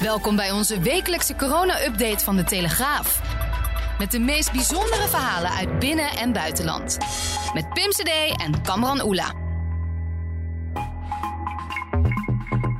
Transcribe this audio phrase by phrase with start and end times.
[0.00, 3.22] Welkom bij onze wekelijkse corona-update van de Telegraaf.
[3.98, 6.98] Met de meest bijzondere verhalen uit binnen- en buitenland.
[7.54, 9.34] Met Pim CD en Kamran Oela.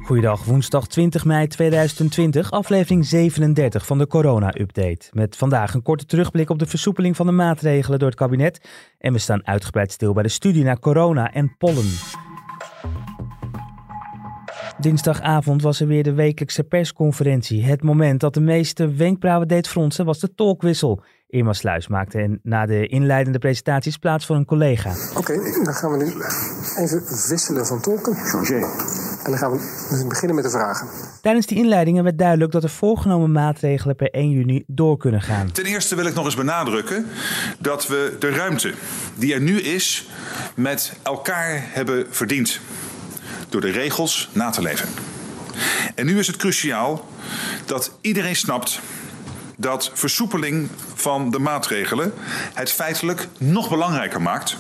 [0.02, 5.08] Goeiedag, woensdag 20 mei 2020, aflevering 37 van de corona-update.
[5.12, 8.68] Met vandaag een korte terugblik op de versoepeling van de maatregelen door het kabinet.
[8.98, 11.92] En we staan uitgebreid stil bij de studie naar corona en pollen.
[14.78, 17.64] Dinsdagavond was er weer de wekelijkse persconferentie.
[17.64, 21.02] Het moment dat de meeste wenkbrauwen deed fronsen was de tolkwissel.
[21.28, 24.92] Irma Sluis maakte na de inleidende presentaties plaats voor een collega.
[25.16, 26.12] Oké, dan gaan we nu
[26.82, 28.14] even wisselen van tolken.
[28.14, 28.62] Changer.
[29.24, 30.88] En dan gaan we beginnen met de vragen.
[31.22, 35.52] Tijdens die inleidingen werd duidelijk dat de voorgenomen maatregelen per 1 juni door kunnen gaan.
[35.52, 37.06] Ten eerste wil ik nog eens benadrukken
[37.58, 38.74] dat we de ruimte
[39.14, 40.08] die er nu is
[40.56, 42.60] met elkaar hebben verdiend
[43.60, 44.88] door de regels na te leven.
[45.94, 47.04] En nu is het cruciaal
[47.66, 48.80] dat iedereen snapt
[49.56, 52.12] dat versoepeling van de maatregelen
[52.54, 54.56] het feitelijk nog belangrijker maakt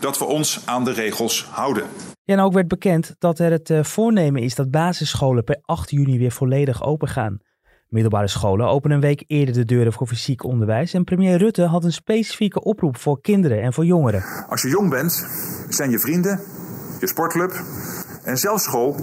[0.00, 1.84] dat we ons aan de regels houden.
[2.24, 5.90] Ja, en ook werd bekend dat er het eh, voornemen is dat basisscholen per 8
[5.90, 7.38] juni weer volledig open gaan.
[7.88, 11.84] Middelbare scholen openen een week eerder de deuren voor fysiek onderwijs en premier Rutte had
[11.84, 14.24] een specifieke oproep voor kinderen en voor jongeren.
[14.48, 15.26] Als je jong bent,
[15.68, 16.40] zijn je vrienden,
[17.00, 17.62] je sportclub
[18.24, 18.96] en zelfs school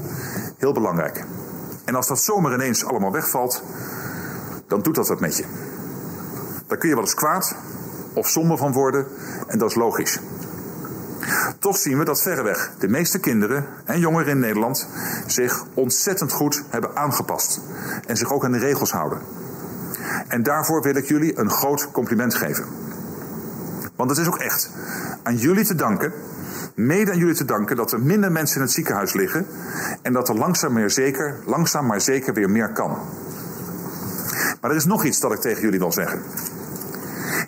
[0.58, 1.26] heel belangrijk.
[1.86, 3.64] En als dat zomaar ineens allemaal wegvalt,
[4.68, 5.44] dan doet dat wat met je.
[6.68, 7.56] Daar kun je wel eens kwaad
[8.14, 9.06] of somber van worden
[9.48, 10.20] en dat is logisch.
[11.60, 14.88] Toch zien we dat verreweg de meeste kinderen en jongeren in Nederland
[15.28, 17.60] zich ontzettend goed hebben aangepast
[18.08, 19.20] en zich ook aan de regels houden.
[20.28, 22.66] En daarvoor wil ik jullie een groot compliment geven.
[23.96, 24.70] Want het is ook echt
[25.24, 26.14] aan jullie te danken,
[26.76, 29.46] mede aan jullie te danken, dat er minder mensen in het ziekenhuis liggen
[30.02, 32.98] en dat er langzaam zeker, langzaam maar zeker weer meer kan.
[34.62, 36.22] Maar er is nog iets dat ik tegen jullie wil zeggen.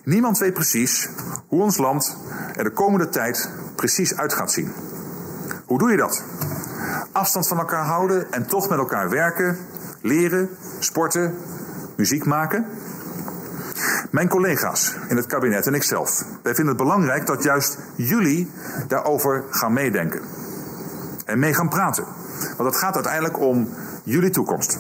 [0.04, 1.10] Niemand weet precies
[1.48, 2.18] hoe ons land
[2.56, 4.72] er de komende tijd precies uit gaat zien.
[5.66, 6.24] Hoe doe je dat?
[7.12, 9.58] Afstand van elkaar houden en toch met elkaar werken,
[10.02, 11.36] leren, sporten,
[11.96, 12.66] muziek maken?
[14.14, 18.52] Mijn collega's in het kabinet en ikzelf, wij vinden het belangrijk dat juist jullie
[18.88, 20.22] daarover gaan meedenken.
[21.26, 22.04] En mee gaan praten.
[22.58, 23.70] Want het gaat uiteindelijk om
[24.04, 24.80] jullie toekomst.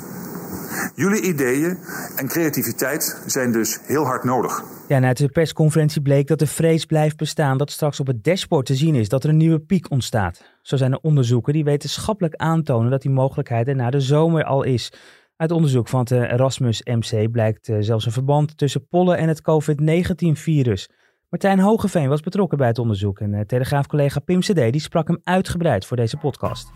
[0.95, 1.77] Jullie ideeën
[2.15, 4.63] en creativiteit zijn dus heel hard nodig.
[4.87, 8.23] Ja, en uit de persconferentie bleek dat de vrees blijft bestaan dat straks op het
[8.23, 10.43] dashboard te zien is dat er een nieuwe piek ontstaat.
[10.61, 14.63] Zo zijn er onderzoeken die wetenschappelijk aantonen dat die mogelijkheid er na de zomer al
[14.63, 14.91] is.
[15.35, 19.41] Uit onderzoek van het Erasmus MC blijkt eh, zelfs een verband tussen pollen en het
[19.41, 20.89] COVID-19-virus.
[21.29, 25.19] Martijn Hogeveen was betrokken bij het onderzoek en eh, Telegraaf-collega Pim CD die sprak hem
[25.23, 26.71] uitgebreid voor deze podcast.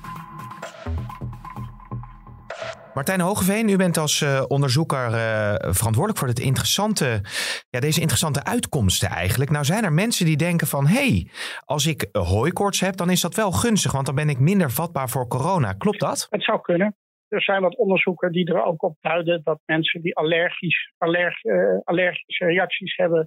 [2.94, 7.22] Martijn Hogeveen, u bent als uh, onderzoeker uh, verantwoordelijk voor het interessante,
[7.69, 9.51] ja, deze interessante uitkomsten eigenlijk.
[9.51, 11.31] Nou zijn er mensen die denken van, hé, hey,
[11.66, 15.09] als ik hooikoorts heb, dan is dat wel gunstig, want dan ben ik minder vatbaar
[15.09, 15.73] voor corona.
[15.73, 16.28] Klopt dat?
[16.29, 16.96] Het zou kunnen.
[17.29, 21.79] Er zijn wat onderzoeken die er ook op duiden dat mensen die allergisch, allerg, uh,
[21.83, 23.25] allergische reacties hebben,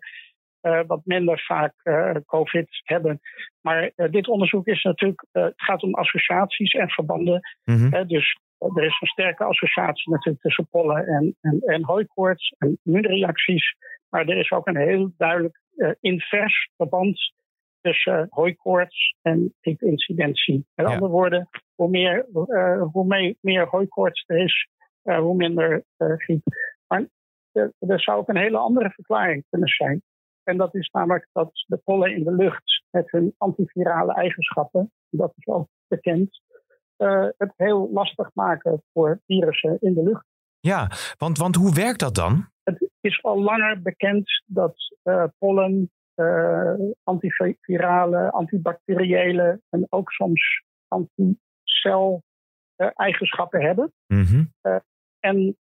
[0.86, 1.74] wat minder vaak
[2.26, 3.20] COVID hebben.
[3.60, 7.40] Maar dit onderzoek is natuurlijk, het gaat om associaties en verbanden.
[7.64, 8.08] Mm-hmm.
[8.08, 13.74] dus er is een sterke associatie natuurlijk tussen pollen en, en, en hooikoorts en immuunreacties.
[14.08, 15.60] Maar er is ook een heel duidelijk
[16.00, 17.32] invers verband
[17.80, 20.66] tussen uh, hooikoorts en griepincidentie.
[20.74, 20.92] Met ja.
[20.92, 24.68] andere woorden, hoe meer, uh, hoe meer, meer hooikoorts er is,
[25.02, 26.42] hoe minder griep.
[26.86, 27.06] Maar
[27.78, 30.02] er zou ook een hele andere verklaring kunnen zijn.
[30.44, 35.32] En dat is namelijk dat de pollen in de lucht met hun antivirale eigenschappen, dat
[35.36, 36.40] is ook bekend,
[36.98, 40.24] uh, het heel lastig maken voor virussen in de lucht.
[40.60, 42.48] Ja, want, want hoe werkt dat dan?
[42.62, 45.86] Het is al langer bekend dat uh, pollen uh,
[47.02, 52.22] antivirale, antibacteriële en ook soms anticel
[52.94, 53.92] eigenschappen hebben.
[54.06, 54.52] Mm-hmm.
[55.20, 55.56] en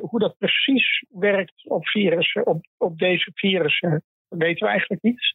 [0.00, 5.34] hoe dat precies werkt op virussen, op, op deze virussen, weten we eigenlijk niet.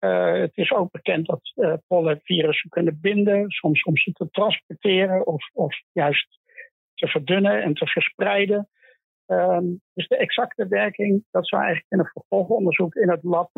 [0.00, 4.30] Uh, het is ook bekend dat uh, pollen virussen kunnen binden, soms om ze te
[4.30, 6.38] transporteren of, of juist
[6.94, 8.68] te verdunnen en te verspreiden.
[9.26, 9.64] Ehm,
[9.94, 13.50] dus de exacte werking, dat zou eigenlijk in een vervolgonderzoek in het lab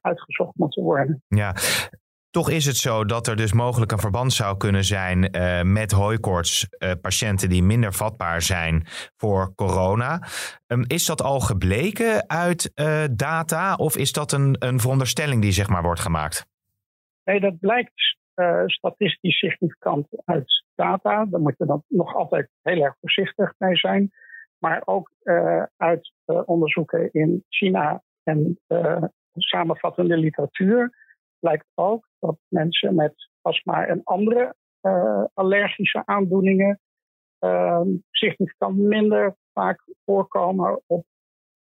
[0.00, 1.22] uitgezocht moeten worden.
[1.28, 1.54] Ja,
[2.30, 5.90] toch is het zo dat er dus mogelijk een verband zou kunnen zijn uh, met
[5.90, 8.86] hooikoorts uh, patiënten die minder vatbaar zijn
[9.16, 10.22] voor corona.
[10.66, 15.52] Um, is dat al gebleken uit uh, data of is dat een, een veronderstelling die
[15.52, 16.46] zeg maar wordt gemaakt?
[17.24, 18.18] Nee, dat blijkt
[18.66, 21.24] statistisch significant uit data.
[21.24, 24.10] Daar moet je dan nog altijd heel erg voorzichtig mee zijn.
[24.58, 25.10] Maar ook
[25.76, 26.12] uit
[26.44, 28.60] onderzoeken in China en
[29.42, 30.90] samenvattende literatuur
[31.38, 36.80] blijkt ook dat mensen met astma en andere uh, allergische aandoeningen
[37.44, 41.04] uh, significant minder vaak voorkomen op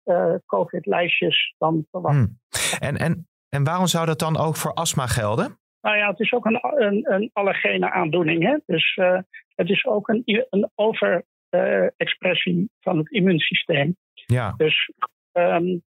[0.06, 2.16] uh, COVID-lijstjes dan verwacht.
[2.16, 2.40] Hmm.
[2.80, 5.58] En, en, en waarom zou dat dan ook voor astma gelden?
[5.82, 8.44] Nou ja, het is ook een, een, een allergene aandoening.
[8.44, 8.58] Hè?
[8.66, 9.20] Dus uh,
[9.56, 13.96] het is ook een, een overexpressie van het immuunsysteem.
[14.14, 14.54] Ja.
[14.58, 14.92] Dus
[15.32, 15.80] um, uh,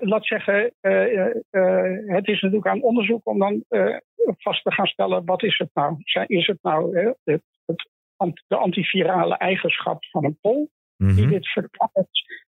[0.00, 1.26] laat zeggen, uh,
[2.06, 3.64] het is natuurlijk aan onderzoek om dan
[4.38, 5.96] vast te gaan stellen wat is het nou?
[6.26, 7.90] Is het nou het, het,
[8.46, 12.42] de antivirale eigenschap van een pol die dit verklaart?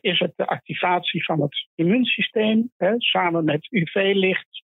[0.00, 4.62] is het de activatie van het immuunsysteem hè, samen met UV-licht?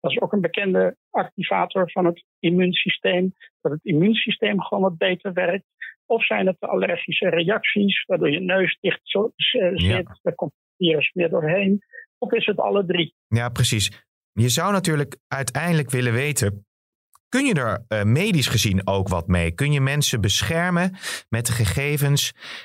[0.00, 5.32] Dat is ook een bekende activator van het immuunsysteem, dat het immuunsysteem gewoon wat beter
[5.32, 5.64] werkt.
[6.06, 10.02] Of zijn het de allergische reacties, waardoor je neus dicht zit, ja.
[10.22, 11.82] er komt virus meer doorheen.
[12.18, 13.14] Of is het alle drie?
[13.28, 14.06] Ja, precies.
[14.32, 16.66] Je zou natuurlijk uiteindelijk willen weten,
[17.34, 19.54] kun je er uh, medisch gezien ook wat mee?
[19.54, 20.90] Kun je mensen beschermen
[21.28, 22.22] met de gegevens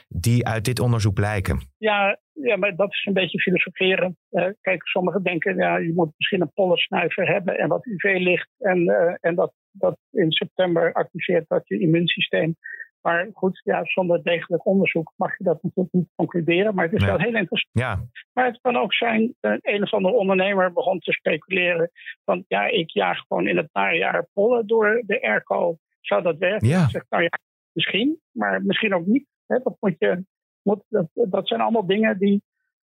[0.08, 1.58] die uit dit onderzoek blijken?
[1.78, 4.18] Ja, ja maar dat is een beetje filosoferen.
[4.32, 8.50] Uh, kijk, sommigen denken, ja, je moet misschien een pollensnuiver hebben en wat UV-licht.
[8.58, 12.56] En, uh, en dat, dat in september activeert dat je immuunsysteem.
[13.08, 16.76] Maar goed, ja, zonder degelijk onderzoek mag je dat natuurlijk niet concluderen.
[16.76, 17.80] Maar het is wel heel interessant.
[17.80, 18.00] Ja.
[18.34, 21.92] Maar het kan ook zijn, dat een of andere ondernemer begon te speculeren.
[22.26, 25.78] Van ja, ik jaag gewoon in het najaar pollen door de airco.
[26.02, 26.68] Zou dat werken?
[26.68, 26.84] Ja.
[26.84, 27.30] Ik zeg, nou ja,
[27.72, 29.26] misschien, maar misschien ook niet.
[29.46, 30.24] Hè, dat, moet je,
[30.62, 32.44] moet, dat, dat zijn allemaal dingen die,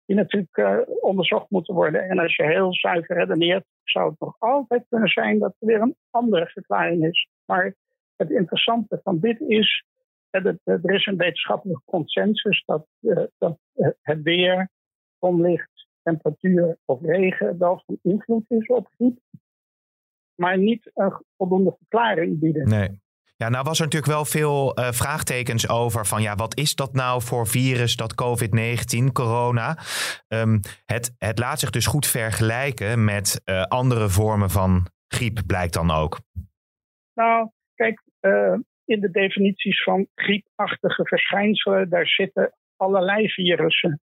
[0.05, 2.09] die natuurlijk uh, onderzocht moeten worden.
[2.09, 5.81] En als je heel zuiver redeneert, zou het nog altijd kunnen zijn dat er weer
[5.81, 7.27] een andere verklaring is.
[7.45, 7.75] Maar
[8.15, 9.83] het interessante van dit is
[10.63, 13.57] er is een wetenschappelijke consensus dat, uh, dat
[14.01, 14.69] het weer,
[15.19, 19.19] zonlicht, temperatuur of regen wel van invloed is op griep.
[20.35, 22.67] Maar niet een voldoende verklaring bieden.
[22.69, 23.01] Nee.
[23.35, 26.93] Ja, nou was er natuurlijk wel veel uh, vraagtekens over van ja, wat is dat
[26.93, 29.77] nou voor virus, dat COVID-19, corona?
[30.27, 35.73] Um, het, het laat zich dus goed vergelijken met uh, andere vormen van griep, blijkt
[35.73, 36.19] dan ook.
[37.13, 44.01] Nou, kijk, uh, in de definities van griepachtige verschijnselen, daar zitten allerlei virussen.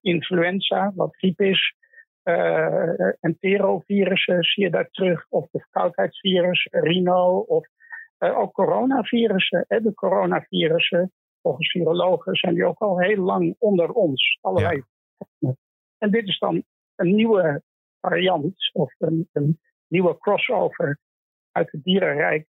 [0.00, 1.74] influenza, wat griep is,
[2.24, 7.66] uh, enterovirussen zie je daar terug, of de verkoudheidsvirus, rhino, of
[8.18, 9.64] uh, ook coronavirussen.
[9.68, 14.38] Hè, de coronavirussen, volgens virologen, zijn die ook al heel lang onder ons.
[14.40, 14.82] Allerlei.
[15.38, 15.54] Ja.
[15.98, 16.64] En dit is dan
[16.94, 17.62] een nieuwe
[18.00, 19.58] variant, of een, een
[19.88, 20.98] nieuwe crossover
[21.52, 22.46] uit het dierenrijk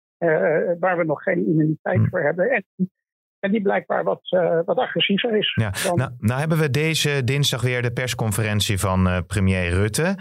[0.79, 2.09] waar we nog geen immuniteit hmm.
[2.09, 2.49] voor hebben.
[2.49, 2.91] En,
[3.39, 5.53] en die blijkbaar wat, uh, wat agressiever is.
[5.55, 5.73] Ja.
[5.83, 5.97] Dan...
[5.97, 10.17] Nou, nou, hebben we deze dinsdag weer de persconferentie van uh, premier Rutte.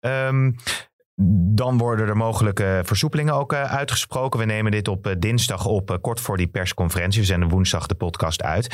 [0.00, 0.54] Um,
[1.54, 4.40] dan worden er mogelijke versoepelingen ook uh, uitgesproken.
[4.40, 7.20] We nemen dit op dinsdag op, kort voor die persconferentie.
[7.20, 8.66] We zenden woensdag de podcast uit.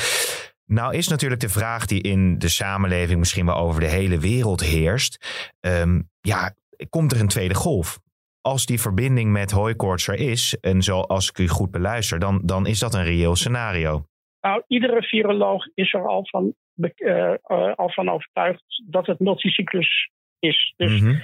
[0.64, 4.60] Nou is natuurlijk de vraag die in de samenleving misschien wel over de hele wereld
[4.60, 5.26] heerst.
[5.60, 6.54] Um, ja,
[6.88, 7.98] komt er een tweede golf?
[8.40, 12.66] Als die verbinding met hooikoorts er is, en zoals ik u goed beluister, dan, dan
[12.66, 14.04] is dat een reëel scenario.
[14.40, 16.90] Nou, iedere viroloog is er al van, uh,
[17.48, 20.74] uh, al van overtuigd dat het multicyclus is.
[20.76, 21.20] Dus mm-hmm.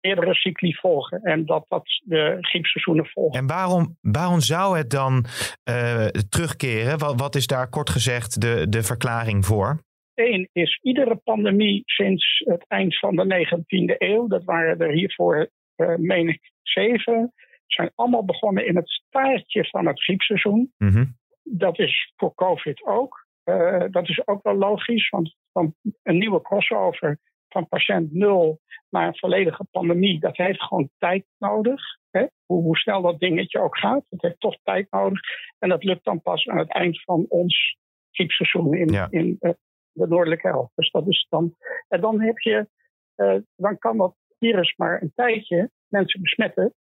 [0.00, 3.40] meerdere cycli volgen en dat dat de griepseizoenen volgen.
[3.40, 5.24] En waarom, waarom zou het dan
[5.70, 6.98] uh, terugkeren?
[6.98, 9.86] Wat, wat is daar kort gezegd de, de verklaring voor?
[10.14, 15.50] Eén is iedere pandemie sinds het eind van de 19e eeuw, dat waren er hiervoor
[15.78, 17.32] uh, meen ik zeven,
[17.66, 20.72] zijn allemaal begonnen in het staartje van het griepseizoen.
[20.78, 21.16] Mm-hmm.
[21.42, 23.26] Dat is voor COVID ook.
[23.44, 27.18] Uh, dat is ook wel logisch, want van een nieuwe crossover
[27.48, 31.80] van patiënt nul naar een volledige pandemie, dat heeft gewoon tijd nodig.
[32.10, 32.26] Hè?
[32.46, 35.20] Hoe, hoe, snel dat dingetje ook gaat, dat heeft toch tijd nodig.
[35.58, 37.76] En dat lukt dan pas aan het eind van ons
[38.10, 39.06] griepseizoen in, ja.
[39.10, 39.52] in uh,
[39.92, 40.72] de noordelijke helft.
[40.74, 41.54] Dus dat is dan.
[41.88, 42.68] En dan heb je,
[43.16, 46.74] uh, dan kan dat virus maar een tijdje mensen besmetten.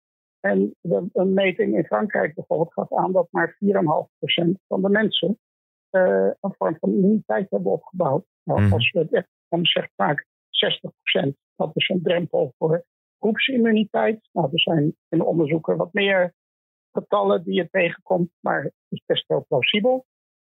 [0.40, 5.38] En de, een meting in Frankrijk bijvoorbeeld gaf aan dat maar 4,5% van de mensen
[5.90, 8.24] uh, een vorm van immuniteit hebben opgebouwd.
[8.44, 8.72] Nou, mm.
[8.72, 10.26] Als we het echt, dan zegt vaak
[11.26, 11.28] 60%.
[11.56, 12.84] Dat is een drempel voor
[13.18, 14.28] groepsimmuniteit.
[14.32, 16.34] Nou, er zijn in de onderzoeken wat meer
[16.92, 20.06] getallen die je tegenkomt, maar het is best wel plausibel.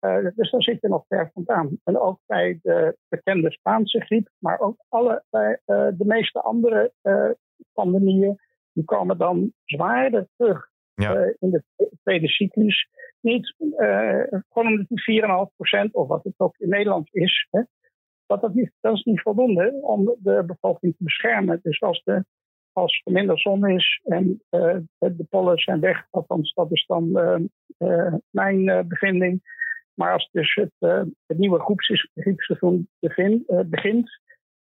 [0.01, 1.79] Uh, dus daar zit je nog ver vandaan.
[1.85, 6.93] En ook bij de bekende Spaanse griep, maar ook alle, bij uh, de meeste andere
[7.03, 7.31] uh,
[7.73, 8.39] pandemieën,
[8.73, 11.33] die komen dan zwaarder terug ja.
[11.39, 11.63] in de
[12.03, 12.89] tweede cyclus.
[13.21, 13.55] Niet
[14.49, 15.23] gewoon omdat die
[15.89, 17.63] 4,5% of wat het ook in Nederland is, hè,
[18.27, 21.61] dat, dat, niet, dat is niet voldoende om de bevolking te beschermen.
[21.63, 22.25] Dus als, de,
[22.73, 24.43] als er minder zon is en
[24.99, 27.11] de pollen zijn weg, althans dat is dan
[28.31, 29.43] mijn bevinding
[29.99, 30.73] maar als dus het,
[31.27, 34.11] het nieuwe groepseizoen uh, begint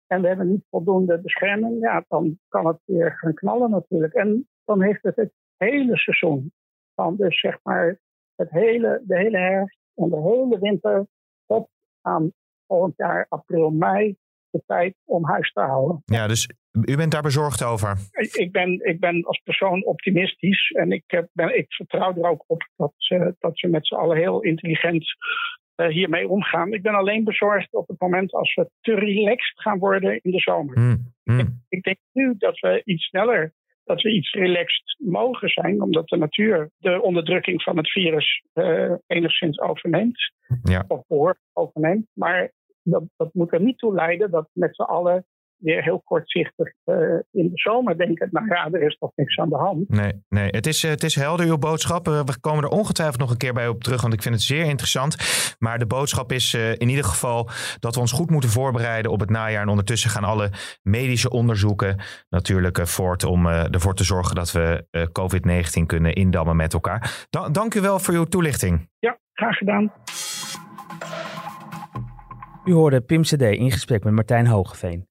[0.08, 4.14] en we hebben niet voldoende bescherming, ja, dan kan het weer gaan knallen natuurlijk.
[4.14, 6.52] En dan heeft het het hele seizoen,
[6.96, 8.00] van dus zeg maar
[8.36, 11.08] het hele, de hele herfst en de hele winter
[11.46, 11.70] tot
[12.02, 12.32] aan
[12.68, 14.16] volgend jaar april, mei,
[14.50, 16.02] de tijd om huis te houden.
[16.06, 16.50] Ja, dus
[16.86, 17.98] u bent daar bezorgd over?
[18.32, 22.70] Ik ben, ik ben als persoon optimistisch en ik, ben, ik vertrouw er ook op
[22.76, 25.06] dat ze, dat ze met z'n allen heel intelligent
[25.76, 26.74] uh, hiermee omgaan.
[26.74, 30.40] Ik ben alleen bezorgd op het moment als we te relaxed gaan worden in de
[30.40, 30.76] zomer.
[30.76, 31.40] Hmm, hmm.
[31.40, 33.54] Ik, ik, denk nu dat we iets sneller,
[33.84, 38.94] dat we iets relaxed mogen zijn, omdat de natuur de onderdrukking van het virus uh,
[39.08, 40.34] enigszins overneemt.
[40.64, 40.86] Ja.
[40.88, 42.08] Of behoorlijk overneemt.
[42.14, 42.52] Maar
[42.84, 45.26] dat, dat moet er niet toe leiden dat met z'n allen
[45.58, 46.96] weer heel kortzichtig uh,
[47.32, 49.90] in de zomer denken, nou ja, er is toch niks aan de hand.
[49.90, 50.48] Nee, nee.
[50.50, 52.06] Het, is, het is helder, uw boodschap.
[52.06, 54.66] We komen er ongetwijfeld nog een keer bij op terug, want ik vind het zeer
[54.66, 55.16] interessant.
[55.60, 57.50] Maar de boodschap is uh, in ieder geval
[57.80, 59.62] dat we ons goed moeten voorbereiden op het najaar.
[59.62, 60.50] En ondertussen gaan alle
[60.82, 62.00] medische onderzoeken
[62.30, 67.26] natuurlijk uh, voort om ervoor te zorgen dat we COVID-19 kunnen indammen met elkaar.
[67.30, 68.90] Da dank u wel voor uw toelichting.
[69.00, 69.92] Ja, graag gedaan.
[72.68, 75.08] U hoorde Pim CD in gesprek met Martijn Hogeveen.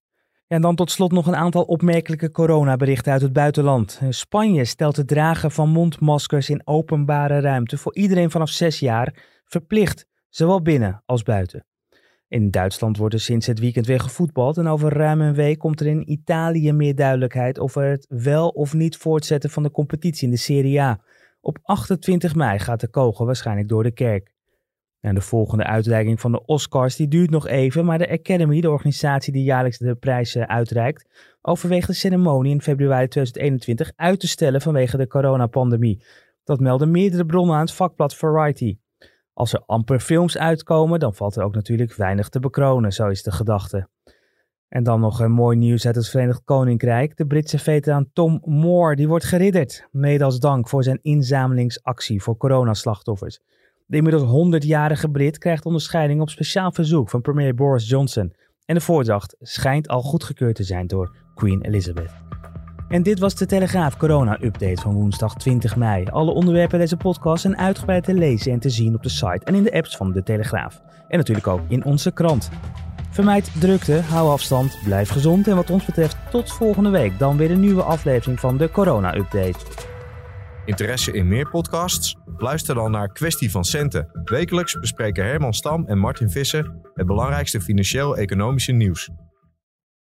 [0.46, 4.00] En dan tot slot nog een aantal opmerkelijke coronaberichten uit het buitenland.
[4.08, 10.06] Spanje stelt het dragen van mondmaskers in openbare ruimte voor iedereen vanaf 6 jaar verplicht,
[10.28, 11.66] zowel binnen als buiten.
[12.28, 15.80] In Duitsland wordt er sinds het weekend weer gevoetbald en over ruim een week komt
[15.80, 20.34] er in Italië meer duidelijkheid over het wel of niet voortzetten van de competitie in
[20.34, 21.00] de Serie A.
[21.40, 24.34] Op 28 mei gaat de kogel waarschijnlijk door de kerk.
[25.06, 28.70] En de volgende uitreiking van de Oscars die duurt nog even, maar de Academy, de
[28.70, 31.08] organisatie die jaarlijks de prijzen uitreikt,
[31.42, 36.04] overweegt de ceremonie in februari 2021 uit te stellen vanwege de coronapandemie.
[36.44, 38.78] Dat melden meerdere bronnen aan het vakblad Variety.
[39.32, 43.22] Als er amper films uitkomen, dan valt er ook natuurlijk weinig te bekronen, zo is
[43.22, 43.88] de gedachte.
[44.68, 47.16] En dan nog een mooi nieuws uit het Verenigd Koninkrijk.
[47.16, 52.36] De Britse veteraan Tom Moore die wordt geridderd, mede als dank voor zijn inzamelingsactie voor
[52.36, 53.40] coronaslachtoffers.
[53.88, 58.32] De inmiddels 100-jarige Brit krijgt onderscheiding op speciaal verzoek van premier Boris Johnson.
[58.64, 62.10] En de voordracht schijnt al goedgekeurd te zijn door Queen Elizabeth.
[62.88, 66.04] En dit was de Telegraaf Corona-update van woensdag 20 mei.
[66.04, 69.54] Alle onderwerpen deze podcast zijn uitgebreid te lezen en te zien op de site en
[69.54, 70.82] in de apps van de Telegraaf.
[71.08, 72.50] En natuurlijk ook in onze krant.
[73.10, 77.50] Vermijd drukte, hou afstand, blijf gezond en wat ons betreft tot volgende week dan weer
[77.50, 79.94] een nieuwe aflevering van de Corona-update.
[80.66, 82.16] Interesse in meer podcasts?
[82.36, 84.08] Luister dan naar Kwestie van Centen.
[84.24, 89.10] Wekelijks bespreken Herman Stam en Martin Visser het belangrijkste financieel-economische nieuws.